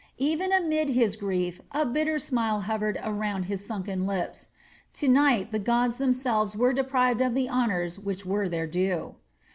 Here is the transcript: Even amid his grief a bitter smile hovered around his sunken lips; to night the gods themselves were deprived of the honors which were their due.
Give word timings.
Even 0.17 0.51
amid 0.51 0.89
his 0.89 1.15
grief 1.15 1.61
a 1.71 1.85
bitter 1.85 2.17
smile 2.17 2.61
hovered 2.61 2.97
around 3.03 3.43
his 3.43 3.63
sunken 3.63 4.07
lips; 4.07 4.49
to 4.93 5.07
night 5.07 5.51
the 5.51 5.59
gods 5.59 5.99
themselves 5.99 6.55
were 6.55 6.73
deprived 6.73 7.21
of 7.21 7.35
the 7.35 7.47
honors 7.47 7.99
which 7.99 8.25
were 8.25 8.49
their 8.49 8.65
due. 8.65 9.13